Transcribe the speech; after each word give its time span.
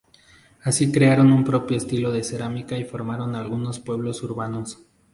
Así, 0.63 0.91
crearon 0.91 1.31
un 1.31 1.43
propio 1.43 1.77
estilo 1.77 2.11
de 2.11 2.23
cerámica 2.23 2.75
y 2.75 2.85
formaron 2.85 3.35
algunos 3.35 3.79
pueblos 3.79 4.23
urbanos. 4.23 4.79